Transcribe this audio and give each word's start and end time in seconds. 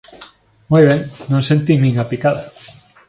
Moi 0.71 0.81
ben, 0.87 0.99
non 1.31 1.47
sentín 1.49 1.79
nin 1.81 1.95
a 2.03 2.05
picada. 2.11 2.43